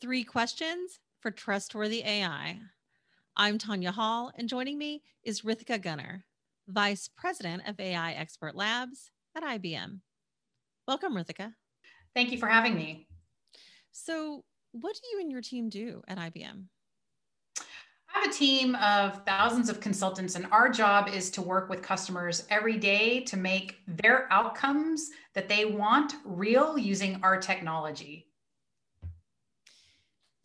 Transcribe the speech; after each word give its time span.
Three 0.00 0.22
questions 0.22 1.00
for 1.18 1.32
trustworthy 1.32 2.04
AI. 2.04 2.60
I'm 3.36 3.58
Tanya 3.58 3.90
Hall, 3.90 4.30
and 4.36 4.48
joining 4.48 4.78
me 4.78 5.02
is 5.24 5.42
Ritika 5.42 5.82
Gunnar, 5.82 6.22
Vice 6.68 7.08
President 7.08 7.64
of 7.66 7.80
AI 7.80 8.12
Expert 8.12 8.54
Labs 8.54 9.10
at 9.36 9.42
IBM. 9.42 9.98
Welcome, 10.86 11.14
Ritika. 11.14 11.52
Thank 12.14 12.30
you 12.30 12.38
for 12.38 12.46
having 12.46 12.76
me. 12.76 13.08
So, 13.90 14.44
what 14.70 14.94
do 14.94 15.00
you 15.10 15.20
and 15.20 15.32
your 15.32 15.42
team 15.42 15.68
do 15.68 16.00
at 16.06 16.16
IBM? 16.16 16.66
I 17.58 18.20
have 18.20 18.30
a 18.30 18.32
team 18.32 18.76
of 18.76 19.24
thousands 19.26 19.68
of 19.68 19.80
consultants, 19.80 20.36
and 20.36 20.46
our 20.52 20.68
job 20.68 21.08
is 21.08 21.28
to 21.32 21.42
work 21.42 21.68
with 21.68 21.82
customers 21.82 22.46
every 22.50 22.76
day 22.76 23.22
to 23.22 23.36
make 23.36 23.80
their 23.88 24.32
outcomes 24.32 25.10
that 25.34 25.48
they 25.48 25.64
want 25.64 26.14
real 26.24 26.78
using 26.78 27.18
our 27.24 27.40
technology 27.40 28.27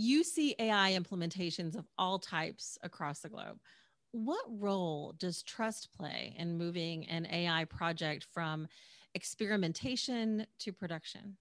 you 0.00 0.24
see 0.24 0.54
AI 0.58 0.98
implementations 0.98 1.76
of 1.76 1.86
all 1.98 2.18
types 2.18 2.78
across 2.82 3.20
the 3.20 3.28
globe. 3.28 3.58
What 4.12 4.44
role 4.48 5.14
does 5.18 5.42
trust 5.42 5.90
play 5.96 6.34
in 6.38 6.56
moving 6.56 7.06
an 7.08 7.26
AI 7.26 7.66
project 7.66 8.26
from 8.32 8.66
experimentation 9.14 10.46
to 10.60 10.72
production? 10.72 11.36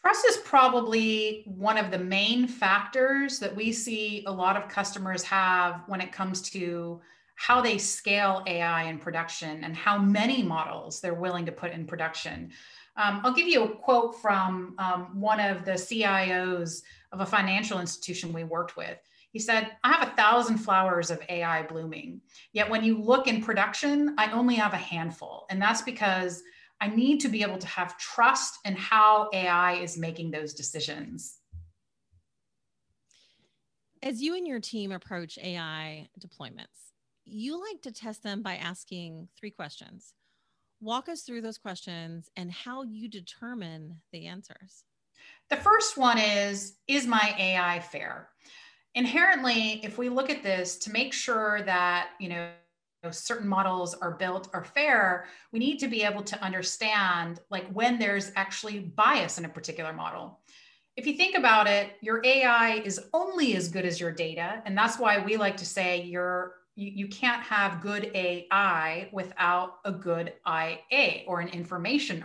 Trust 0.00 0.24
is 0.26 0.38
probably 0.38 1.42
one 1.44 1.76
of 1.76 1.90
the 1.90 1.98
main 1.98 2.48
factors 2.48 3.38
that 3.40 3.54
we 3.54 3.72
see 3.72 4.24
a 4.26 4.32
lot 4.32 4.56
of 4.56 4.70
customers 4.70 5.22
have 5.24 5.82
when 5.86 6.00
it 6.00 6.12
comes 6.12 6.40
to 6.50 7.00
how 7.38 7.60
they 7.60 7.78
scale 7.78 8.42
AI 8.48 8.84
in 8.84 8.98
production 8.98 9.62
and 9.62 9.76
how 9.76 9.96
many 9.96 10.42
models 10.42 11.00
they're 11.00 11.14
willing 11.14 11.46
to 11.46 11.52
put 11.52 11.70
in 11.70 11.86
production. 11.86 12.50
Um, 12.96 13.20
I'll 13.22 13.32
give 13.32 13.46
you 13.46 13.62
a 13.62 13.76
quote 13.76 14.20
from 14.20 14.74
um, 14.78 15.20
one 15.20 15.38
of 15.38 15.64
the 15.64 15.72
CIOs 15.72 16.82
of 17.12 17.20
a 17.20 17.26
financial 17.26 17.78
institution 17.78 18.32
we 18.32 18.42
worked 18.42 18.76
with. 18.76 18.98
He 19.30 19.38
said, 19.38 19.70
I 19.84 19.92
have 19.92 20.08
a 20.08 20.16
thousand 20.16 20.58
flowers 20.58 21.12
of 21.12 21.22
AI 21.28 21.62
blooming. 21.62 22.20
Yet 22.52 22.68
when 22.68 22.82
you 22.82 23.00
look 23.00 23.28
in 23.28 23.40
production, 23.40 24.16
I 24.18 24.32
only 24.32 24.56
have 24.56 24.72
a 24.72 24.78
handful. 24.78 25.46
And 25.48 25.62
that's 25.62 25.82
because 25.82 26.42
I 26.80 26.88
need 26.88 27.20
to 27.20 27.28
be 27.28 27.42
able 27.42 27.58
to 27.58 27.66
have 27.68 27.96
trust 27.98 28.58
in 28.64 28.74
how 28.74 29.30
AI 29.32 29.74
is 29.74 29.96
making 29.96 30.32
those 30.32 30.54
decisions. 30.54 31.36
As 34.02 34.20
you 34.20 34.34
and 34.36 34.46
your 34.46 34.60
team 34.60 34.90
approach 34.90 35.38
AI 35.38 36.08
deployments, 36.20 36.87
you 37.28 37.60
like 37.60 37.82
to 37.82 37.92
test 37.92 38.22
them 38.22 38.42
by 38.42 38.56
asking 38.56 39.28
three 39.38 39.50
questions 39.50 40.14
walk 40.80 41.08
us 41.08 41.22
through 41.22 41.40
those 41.40 41.58
questions 41.58 42.30
and 42.36 42.52
how 42.52 42.82
you 42.82 43.08
determine 43.08 43.96
the 44.12 44.26
answers. 44.26 44.84
The 45.50 45.56
first 45.56 45.96
one 45.96 46.18
is 46.18 46.76
Is 46.86 47.06
my 47.06 47.34
AI 47.38 47.80
fair? 47.80 48.28
Inherently, 48.94 49.80
if 49.84 49.98
we 49.98 50.08
look 50.08 50.30
at 50.30 50.42
this 50.42 50.76
to 50.78 50.92
make 50.92 51.12
sure 51.12 51.62
that, 51.62 52.10
you 52.18 52.28
know, 52.28 52.50
certain 53.10 53.48
models 53.48 53.94
are 53.94 54.16
built 54.16 54.48
are 54.52 54.64
fair 54.64 55.26
we 55.52 55.60
need 55.60 55.78
to 55.78 55.86
be 55.86 56.02
able 56.02 56.20
to 56.20 56.42
understand 56.42 57.38
like 57.48 57.64
when 57.70 57.96
there's 57.96 58.32
actually 58.34 58.80
bias 58.80 59.38
in 59.38 59.44
a 59.44 59.48
particular 59.48 59.92
model 59.92 60.40
if 60.96 61.06
you 61.06 61.14
think 61.14 61.36
about 61.36 61.68
it 61.68 61.92
your 62.00 62.20
ai 62.24 62.82
is 62.84 63.00
only 63.14 63.54
as 63.54 63.68
good 63.68 63.86
as 63.86 64.00
your 64.00 64.10
data 64.10 64.60
and 64.66 64.76
that's 64.76 64.98
why 64.98 65.16
we 65.20 65.36
like 65.36 65.56
to 65.56 65.64
say 65.64 66.02
your 66.02 66.54
you, 66.78 66.92
you 66.94 67.08
can't 67.08 67.42
have 67.42 67.80
good 67.82 68.10
AI 68.14 69.08
without 69.12 69.78
a 69.84 69.90
good 69.90 70.32
IA 70.46 71.24
or 71.26 71.40
an 71.40 71.48
information 71.48 72.24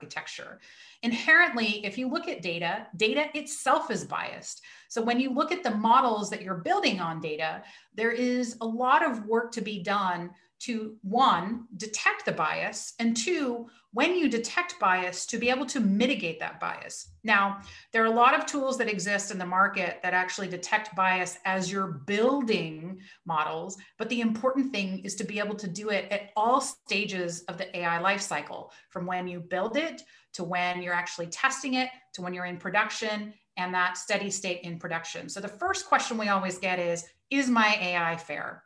architecture. 0.00 0.60
Inherently, 1.02 1.84
if 1.84 1.96
you 1.96 2.08
look 2.08 2.28
at 2.28 2.42
data, 2.42 2.86
data 2.96 3.26
itself 3.34 3.90
is 3.90 4.04
biased. 4.04 4.62
So 4.90 5.00
when 5.00 5.18
you 5.18 5.30
look 5.30 5.52
at 5.52 5.62
the 5.62 5.70
models 5.70 6.28
that 6.30 6.42
you're 6.42 6.56
building 6.56 7.00
on 7.00 7.20
data, 7.20 7.62
there 7.94 8.12
is 8.12 8.56
a 8.60 8.66
lot 8.66 9.08
of 9.08 9.26
work 9.26 9.52
to 9.52 9.62
be 9.62 9.82
done 9.82 10.30
to 10.62 10.96
one, 11.02 11.66
detect 11.76 12.24
the 12.24 12.32
bias, 12.32 12.94
and 13.00 13.16
two, 13.16 13.66
when 13.92 14.16
you 14.16 14.28
detect 14.28 14.78
bias, 14.78 15.26
to 15.26 15.36
be 15.36 15.50
able 15.50 15.66
to 15.66 15.80
mitigate 15.80 16.38
that 16.38 16.60
bias. 16.60 17.10
Now, 17.24 17.60
there 17.92 18.02
are 18.02 18.06
a 18.06 18.10
lot 18.10 18.38
of 18.38 18.46
tools 18.46 18.78
that 18.78 18.88
exist 18.88 19.30
in 19.30 19.38
the 19.38 19.44
market 19.44 19.98
that 20.02 20.14
actually 20.14 20.48
detect 20.48 20.94
bias 20.94 21.36
as 21.44 21.70
you're 21.70 22.00
building 22.06 23.00
models, 23.26 23.76
but 23.98 24.08
the 24.08 24.20
important 24.20 24.72
thing 24.72 25.00
is 25.00 25.16
to 25.16 25.24
be 25.24 25.40
able 25.40 25.56
to 25.56 25.68
do 25.68 25.90
it 25.90 26.10
at 26.12 26.30
all 26.36 26.60
stages 26.60 27.42
of 27.48 27.58
the 27.58 27.76
AI 27.76 28.00
lifecycle, 28.00 28.70
from 28.90 29.04
when 29.04 29.26
you 29.26 29.40
build 29.40 29.76
it 29.76 30.02
to 30.34 30.44
when 30.44 30.80
you're 30.80 30.94
actually 30.94 31.26
testing 31.26 31.74
it 31.74 31.90
to 32.14 32.22
when 32.22 32.32
you're 32.32 32.46
in 32.46 32.56
production 32.56 33.34
and 33.56 33.74
that 33.74 33.96
steady 33.96 34.30
state 34.30 34.60
in 34.62 34.78
production. 34.78 35.28
So 35.28 35.40
the 35.40 35.48
first 35.48 35.86
question 35.86 36.16
we 36.18 36.28
always 36.28 36.58
get 36.58 36.78
is, 36.78 37.04
is 37.30 37.50
my 37.50 37.76
AI 37.80 38.16
fair? 38.16 38.62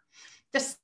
The 0.52 0.74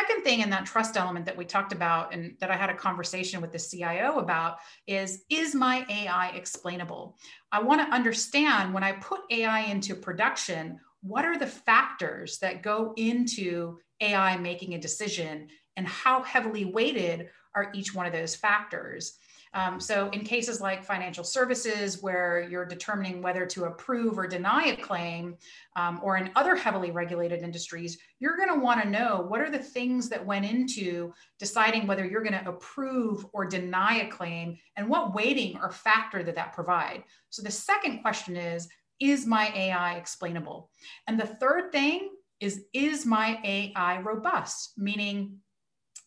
second 0.00 0.22
thing 0.22 0.40
in 0.40 0.50
that 0.50 0.66
trust 0.66 0.96
element 0.96 1.26
that 1.26 1.36
we 1.36 1.44
talked 1.44 1.72
about 1.72 2.14
and 2.14 2.34
that 2.40 2.50
I 2.50 2.56
had 2.56 2.70
a 2.70 2.74
conversation 2.74 3.40
with 3.40 3.52
the 3.52 3.58
CIO 3.58 4.18
about 4.18 4.58
is 4.86 5.24
is 5.28 5.54
my 5.54 5.84
AI 5.88 6.28
explainable? 6.28 7.16
I 7.52 7.62
want 7.62 7.80
to 7.80 7.94
understand 7.94 8.72
when 8.72 8.84
I 8.84 8.92
put 8.92 9.20
AI 9.30 9.60
into 9.60 9.94
production, 9.94 10.80
what 11.02 11.24
are 11.24 11.38
the 11.38 11.46
factors 11.46 12.38
that 12.38 12.62
go 12.62 12.92
into 12.96 13.78
AI 14.00 14.36
making 14.36 14.74
a 14.74 14.80
decision 14.80 15.48
and 15.76 15.86
how 15.86 16.22
heavily 16.22 16.64
weighted 16.64 17.28
are 17.54 17.70
each 17.74 17.94
one 17.94 18.06
of 18.06 18.12
those 18.12 18.36
factors? 18.36 19.18
Um, 19.52 19.80
so, 19.80 20.08
in 20.10 20.20
cases 20.20 20.60
like 20.60 20.84
financial 20.84 21.24
services, 21.24 22.00
where 22.02 22.46
you're 22.48 22.64
determining 22.64 23.20
whether 23.20 23.44
to 23.46 23.64
approve 23.64 24.16
or 24.16 24.28
deny 24.28 24.66
a 24.66 24.76
claim, 24.76 25.36
um, 25.74 26.00
or 26.04 26.16
in 26.16 26.30
other 26.36 26.54
heavily 26.54 26.92
regulated 26.92 27.42
industries, 27.42 27.98
you're 28.20 28.36
going 28.36 28.48
to 28.48 28.60
want 28.60 28.80
to 28.80 28.88
know 28.88 29.24
what 29.26 29.40
are 29.40 29.50
the 29.50 29.58
things 29.58 30.08
that 30.08 30.24
went 30.24 30.44
into 30.44 31.12
deciding 31.40 31.86
whether 31.86 32.06
you're 32.06 32.22
going 32.22 32.38
to 32.38 32.48
approve 32.48 33.26
or 33.32 33.44
deny 33.44 34.02
a 34.02 34.08
claim 34.08 34.56
and 34.76 34.88
what 34.88 35.14
weighting 35.14 35.58
or 35.60 35.70
factor 35.72 36.22
did 36.22 36.36
that 36.36 36.52
provide. 36.52 37.02
So, 37.30 37.42
the 37.42 37.50
second 37.50 38.02
question 38.02 38.36
is 38.36 38.68
Is 39.00 39.26
my 39.26 39.52
AI 39.56 39.94
explainable? 39.94 40.70
And 41.08 41.18
the 41.18 41.26
third 41.26 41.72
thing 41.72 42.10
is 42.38 42.66
Is 42.72 43.04
my 43.04 43.40
AI 43.42 44.00
robust? 44.00 44.74
Meaning, 44.76 45.40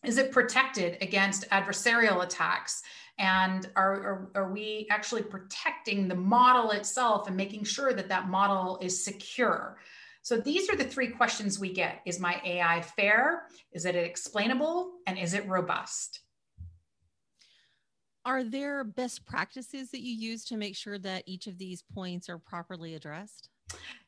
is 0.04 0.18
it 0.18 0.32
protected 0.32 0.98
against 1.00 1.48
adversarial 1.50 2.22
attacks? 2.22 2.82
And 3.18 3.70
are, 3.76 3.92
are, 3.92 4.30
are, 4.34 4.52
we 4.52 4.88
actually 4.90 5.22
protecting 5.22 6.08
the 6.08 6.16
model 6.16 6.72
itself 6.72 7.28
and 7.28 7.36
making 7.36 7.64
sure 7.64 7.92
that 7.92 8.08
that 8.08 8.28
model 8.28 8.78
is 8.82 9.04
secure? 9.04 9.78
So 10.22 10.38
these 10.38 10.68
are 10.68 10.76
the 10.76 10.84
three 10.84 11.08
questions 11.08 11.58
we 11.58 11.72
get. 11.72 12.00
Is 12.06 12.18
my 12.18 12.40
AI 12.44 12.80
fair? 12.80 13.46
Is 13.72 13.84
it 13.84 13.94
explainable? 13.94 14.92
And 15.06 15.18
is 15.18 15.34
it 15.34 15.46
robust? 15.46 16.20
Are 18.24 18.42
there 18.42 18.82
best 18.84 19.26
practices 19.26 19.90
that 19.90 20.00
you 20.00 20.14
use 20.14 20.44
to 20.46 20.56
make 20.56 20.76
sure 20.76 20.98
that 20.98 21.24
each 21.26 21.46
of 21.46 21.58
these 21.58 21.82
points 21.82 22.28
are 22.28 22.38
properly 22.38 22.94
addressed? 22.94 23.50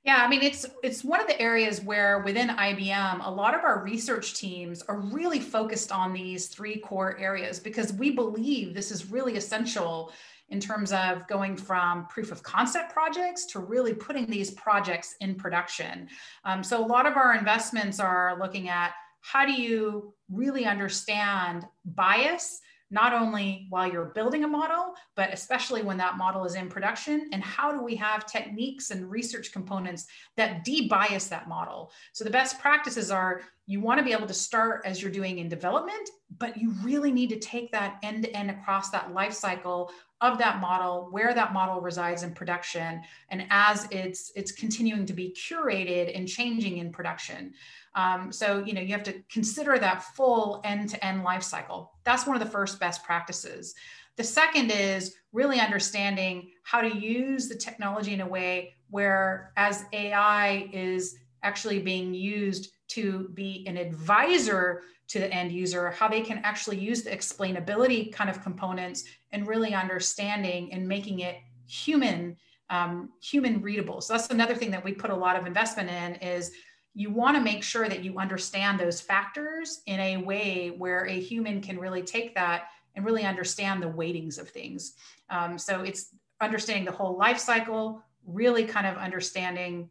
Yeah, 0.06 0.18
I 0.18 0.28
mean 0.28 0.42
it's 0.42 0.64
it's 0.84 1.02
one 1.02 1.20
of 1.20 1.26
the 1.26 1.40
areas 1.40 1.80
where 1.80 2.20
within 2.20 2.48
IBM 2.48 3.26
a 3.26 3.30
lot 3.30 3.54
of 3.54 3.64
our 3.64 3.82
research 3.82 4.34
teams 4.34 4.82
are 4.82 5.00
really 5.00 5.40
focused 5.40 5.90
on 5.90 6.12
these 6.12 6.46
three 6.46 6.78
core 6.78 7.18
areas 7.18 7.58
because 7.58 7.92
we 7.92 8.12
believe 8.12 8.72
this 8.72 8.92
is 8.92 9.10
really 9.10 9.36
essential 9.36 10.12
in 10.48 10.60
terms 10.60 10.92
of 10.92 11.26
going 11.26 11.56
from 11.56 12.06
proof 12.06 12.30
of 12.30 12.40
concept 12.44 12.92
projects 12.92 13.46
to 13.46 13.58
really 13.58 13.92
putting 13.92 14.26
these 14.26 14.52
projects 14.52 15.16
in 15.20 15.34
production. 15.34 16.08
Um, 16.44 16.62
so 16.62 16.84
a 16.84 16.86
lot 16.86 17.06
of 17.06 17.16
our 17.16 17.34
investments 17.34 17.98
are 17.98 18.38
looking 18.38 18.68
at 18.68 18.92
how 19.22 19.44
do 19.44 19.52
you 19.52 20.14
really 20.30 20.66
understand 20.66 21.66
bias 21.84 22.60
not 22.90 23.12
only 23.12 23.66
while 23.68 23.90
you're 23.90 24.12
building 24.14 24.44
a 24.44 24.48
model, 24.48 24.94
but 25.16 25.32
especially 25.32 25.82
when 25.82 25.96
that 25.96 26.16
model 26.16 26.44
is 26.44 26.54
in 26.54 26.68
production. 26.68 27.28
And 27.32 27.42
how 27.42 27.72
do 27.72 27.82
we 27.82 27.96
have 27.96 28.26
techniques 28.26 28.90
and 28.90 29.10
research 29.10 29.52
components 29.52 30.06
that 30.36 30.64
debias 30.64 31.28
that 31.30 31.48
model? 31.48 31.90
So 32.12 32.24
the 32.24 32.30
best 32.30 32.60
practices 32.60 33.10
are 33.10 33.42
you 33.66 33.80
want 33.80 33.98
to 33.98 34.04
be 34.04 34.12
able 34.12 34.28
to 34.28 34.34
start 34.34 34.82
as 34.84 35.02
you're 35.02 35.10
doing 35.10 35.38
in 35.38 35.48
development, 35.48 36.08
but 36.38 36.56
you 36.56 36.70
really 36.82 37.10
need 37.10 37.30
to 37.30 37.38
take 37.38 37.72
that 37.72 37.98
end 38.04 38.24
to 38.24 38.36
end 38.36 38.50
across 38.50 38.90
that 38.90 39.12
life 39.12 39.32
cycle 39.32 39.90
of 40.20 40.38
that 40.38 40.60
model, 40.60 41.08
where 41.10 41.34
that 41.34 41.52
model 41.52 41.80
resides 41.80 42.22
in 42.22 42.32
production, 42.32 43.02
and 43.30 43.46
as 43.50 43.86
it's 43.90 44.32
it's 44.34 44.52
continuing 44.52 45.06
to 45.06 45.12
be 45.12 45.34
curated 45.34 46.16
and 46.16 46.26
changing 46.26 46.78
in 46.78 46.90
production. 46.90 47.52
Um, 47.94 48.30
so, 48.30 48.62
you 48.64 48.74
know, 48.74 48.80
you 48.80 48.92
have 48.92 49.02
to 49.04 49.22
consider 49.30 49.78
that 49.78 50.02
full 50.02 50.60
end-to-end 50.64 51.24
life 51.24 51.42
cycle. 51.42 51.92
That's 52.04 52.26
one 52.26 52.36
of 52.36 52.42
the 52.44 52.50
first 52.50 52.78
best 52.78 53.02
practices. 53.04 53.74
The 54.16 54.24
second 54.24 54.70
is 54.70 55.16
really 55.32 55.60
understanding 55.60 56.50
how 56.62 56.80
to 56.80 56.94
use 56.94 57.48
the 57.48 57.54
technology 57.54 58.14
in 58.14 58.20
a 58.20 58.26
way 58.26 58.74
where 58.90 59.52
as 59.56 59.84
AI 59.92 60.68
is 60.72 61.16
actually 61.42 61.78
being 61.78 62.14
used 62.14 62.72
to 62.88 63.28
be 63.34 63.64
an 63.66 63.76
advisor 63.76 64.82
to 65.08 65.20
the 65.20 65.32
end 65.32 65.52
user, 65.52 65.90
how 65.90 66.08
they 66.08 66.20
can 66.20 66.38
actually 66.38 66.78
use 66.78 67.02
the 67.02 67.10
explainability 67.10 68.12
kind 68.12 68.28
of 68.28 68.42
components 68.42 69.04
and 69.32 69.46
really 69.46 69.74
understanding 69.74 70.72
and 70.72 70.86
making 70.86 71.20
it 71.20 71.36
human 71.66 72.36
um, 72.68 73.10
human 73.22 73.62
readable. 73.62 74.00
So 74.00 74.14
that's 74.14 74.30
another 74.30 74.54
thing 74.54 74.72
that 74.72 74.82
we 74.82 74.92
put 74.92 75.10
a 75.10 75.14
lot 75.14 75.36
of 75.36 75.46
investment 75.46 75.88
in 75.88 76.16
is 76.16 76.50
you 76.94 77.10
want 77.10 77.36
to 77.36 77.42
make 77.42 77.62
sure 77.62 77.88
that 77.88 78.02
you 78.02 78.18
understand 78.18 78.80
those 78.80 79.00
factors 79.00 79.82
in 79.86 80.00
a 80.00 80.16
way 80.16 80.74
where 80.76 81.06
a 81.06 81.20
human 81.20 81.60
can 81.60 81.78
really 81.78 82.02
take 82.02 82.34
that 82.34 82.64
and 82.94 83.04
really 83.04 83.22
understand 83.22 83.82
the 83.82 83.88
weightings 83.88 84.38
of 84.38 84.48
things. 84.48 84.94
Um, 85.30 85.58
so 85.58 85.82
it's 85.82 86.14
understanding 86.40 86.84
the 86.84 86.92
whole 86.92 87.16
life 87.16 87.38
cycle, 87.38 88.02
really 88.26 88.64
kind 88.64 88.86
of 88.86 88.96
understanding 88.96 89.88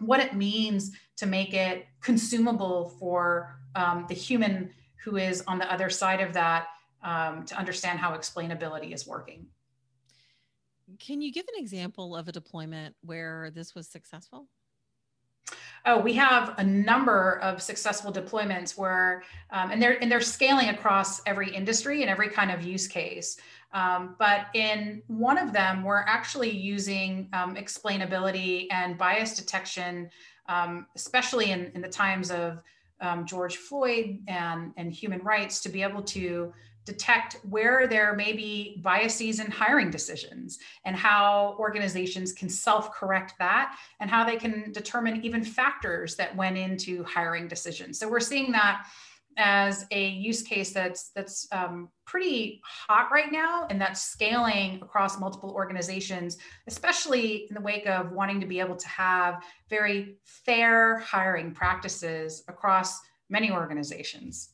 what 0.00 0.20
it 0.20 0.34
means 0.34 0.92
to 1.16 1.26
make 1.26 1.54
it 1.54 1.86
consumable 2.00 2.90
for 3.00 3.58
um, 3.74 4.06
the 4.08 4.14
human 4.14 4.70
who 5.04 5.16
is 5.16 5.42
on 5.46 5.58
the 5.58 5.72
other 5.72 5.90
side 5.90 6.20
of 6.20 6.32
that 6.32 6.68
um, 7.02 7.44
to 7.44 7.56
understand 7.56 7.98
how 7.98 8.12
explainability 8.16 8.92
is 8.92 9.06
working. 9.06 9.46
Can 10.98 11.20
you 11.20 11.32
give 11.32 11.44
an 11.54 11.62
example 11.62 12.16
of 12.16 12.28
a 12.28 12.32
deployment 12.32 12.96
where 13.02 13.50
this 13.50 13.74
was 13.74 13.86
successful? 13.88 14.48
Oh, 15.86 16.00
we 16.00 16.12
have 16.14 16.54
a 16.58 16.64
number 16.64 17.38
of 17.40 17.62
successful 17.62 18.12
deployments 18.12 18.76
where, 18.76 19.22
um, 19.50 19.70
and 19.70 19.80
they're 19.80 20.02
and 20.02 20.10
they're 20.10 20.20
scaling 20.20 20.68
across 20.68 21.22
every 21.24 21.54
industry 21.54 22.02
and 22.02 22.10
every 22.10 22.28
kind 22.28 22.50
of 22.50 22.62
use 22.62 22.88
case. 22.88 23.38
Um, 23.72 24.16
but 24.18 24.46
in 24.54 25.02
one 25.08 25.38
of 25.38 25.52
them, 25.52 25.82
we're 25.84 26.04
actually 26.06 26.50
using 26.50 27.28
um, 27.32 27.56
explainability 27.56 28.66
and 28.70 28.96
bias 28.96 29.36
detection, 29.36 30.10
um, 30.48 30.86
especially 30.96 31.50
in, 31.50 31.70
in 31.74 31.82
the 31.82 31.88
times 31.88 32.30
of 32.30 32.62
um, 33.00 33.26
George 33.26 33.56
Floyd 33.56 34.20
and, 34.26 34.72
and 34.76 34.92
human 34.92 35.20
rights, 35.20 35.60
to 35.60 35.68
be 35.68 35.82
able 35.82 36.02
to 36.02 36.52
detect 36.88 37.36
where 37.42 37.86
there 37.86 38.14
may 38.14 38.32
be 38.32 38.80
biases 38.82 39.40
in 39.40 39.50
hiring 39.50 39.90
decisions 39.90 40.58
and 40.86 40.96
how 40.96 41.54
organizations 41.58 42.32
can 42.32 42.48
self 42.48 42.94
correct 42.94 43.34
that 43.38 43.76
and 44.00 44.08
how 44.08 44.24
they 44.24 44.36
can 44.36 44.72
determine 44.72 45.22
even 45.22 45.44
factors 45.44 46.16
that 46.16 46.34
went 46.34 46.56
into 46.56 47.04
hiring 47.04 47.46
decisions. 47.46 47.98
So 47.98 48.08
we're 48.08 48.20
seeing 48.20 48.50
that 48.52 48.86
as 49.38 49.86
a 49.92 50.08
use 50.08 50.42
case 50.42 50.72
that's 50.72 51.10
that's 51.10 51.46
um, 51.52 51.88
pretty 52.04 52.60
hot 52.64 53.08
right 53.12 53.30
now 53.30 53.66
and 53.70 53.80
that's 53.80 54.02
scaling 54.02 54.80
across 54.82 55.18
multiple 55.18 55.50
organizations 55.50 56.36
especially 56.66 57.46
in 57.48 57.54
the 57.54 57.60
wake 57.60 57.86
of 57.86 58.12
wanting 58.12 58.40
to 58.40 58.46
be 58.46 58.58
able 58.58 58.76
to 58.76 58.88
have 58.88 59.42
very 59.70 60.16
fair 60.24 60.98
hiring 60.98 61.52
practices 61.52 62.42
across 62.48 62.98
many 63.30 63.50
organizations 63.50 64.50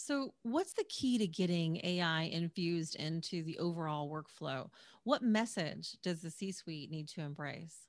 so, 0.00 0.32
what's 0.44 0.74
the 0.74 0.84
key 0.88 1.18
to 1.18 1.26
getting 1.26 1.80
AI 1.82 2.22
infused 2.22 2.94
into 2.94 3.42
the 3.42 3.58
overall 3.58 4.08
workflow? 4.08 4.70
What 5.02 5.22
message 5.22 5.96
does 6.04 6.22
the 6.22 6.30
C 6.30 6.52
suite 6.52 6.88
need 6.88 7.08
to 7.08 7.20
embrace? 7.20 7.88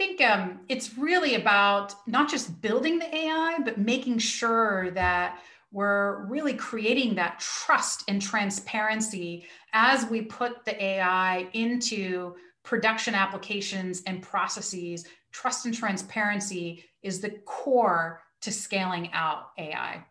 I 0.00 0.02
think 0.02 0.22
um, 0.22 0.60
it's 0.70 0.96
really 0.96 1.34
about 1.34 1.94
not 2.06 2.30
just 2.30 2.62
building 2.62 2.98
the 2.98 3.14
AI, 3.14 3.58
but 3.62 3.76
making 3.76 4.16
sure 4.16 4.90
that 4.92 5.40
we're 5.72 6.24
really 6.24 6.54
creating 6.54 7.16
that 7.16 7.38
trust 7.38 8.04
and 8.08 8.20
transparency 8.20 9.44
as 9.74 10.06
we 10.06 10.22
put 10.22 10.64
the 10.64 10.82
AI 10.82 11.48
into 11.52 12.34
production 12.62 13.14
applications 13.14 14.02
and 14.06 14.22
processes. 14.22 15.04
Trust 15.32 15.66
and 15.66 15.74
transparency 15.74 16.82
is 17.02 17.20
the 17.20 17.32
core 17.44 18.22
to 18.40 18.50
scaling 18.50 19.10
out 19.12 19.50
AI. 19.58 20.02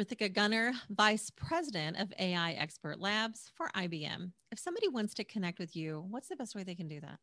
Ritika 0.00 0.32
Gunnar, 0.32 0.72
Vice 0.88 1.28
President 1.28 1.98
of 1.98 2.10
AI 2.18 2.52
Expert 2.52 2.98
Labs 2.98 3.52
for 3.54 3.68
IBM. 3.76 4.32
If 4.50 4.58
somebody 4.58 4.88
wants 4.88 5.12
to 5.12 5.24
connect 5.24 5.58
with 5.58 5.76
you, 5.76 6.06
what's 6.08 6.28
the 6.28 6.36
best 6.36 6.54
way 6.54 6.62
they 6.62 6.74
can 6.74 6.88
do 6.88 6.98
that? 7.02 7.18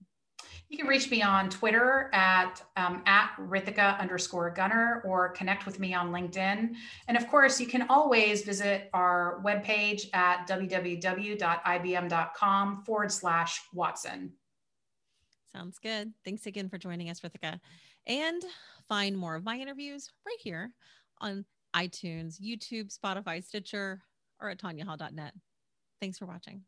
You 0.70 0.78
can 0.78 0.88
reach 0.88 1.10
me 1.10 1.22
on 1.24 1.50
Twitter 1.50 2.12
at 2.14 2.62
um, 2.78 3.02
at 3.06 3.32
Ritika 3.40 4.00
underscore 4.00 4.52
Gunnar 4.52 5.02
or 5.06 5.30
connect 5.30 5.66
with 5.66 5.80
me 5.80 5.96
on 5.96 6.12
LinkedIn. 6.12 6.76
And 7.08 7.18
of 7.18 7.28
course, 7.28 7.60
you 7.60 7.66
can 7.66 7.88
always 7.90 8.44
visit 8.44 8.90
our 8.94 9.42
webpage 9.44 10.14
at 10.14 10.48
www.ibm.com 10.48 11.14
forward 12.84 13.12
slash 13.12 13.62
Watson. 13.74 14.34
Sounds 15.52 15.80
good. 15.80 16.14
Thanks 16.24 16.46
again 16.46 16.70
for 16.70 16.78
joining 16.78 17.10
us, 17.10 17.22
Ritika. 17.22 17.60
And 18.06 18.44
find 18.88 19.18
more 19.18 19.36
of 19.36 19.44
my 19.44 19.58
interviews 19.58 20.10
right 20.26 20.38
here 20.40 20.72
on 21.20 21.46
iTunes, 21.76 22.40
YouTube, 22.40 22.96
Spotify, 22.96 23.44
Stitcher, 23.44 24.02
or 24.40 24.50
at 24.50 24.60
tanyahall.net. 24.60 25.34
Thanks 26.00 26.18
for 26.18 26.26
watching. 26.26 26.64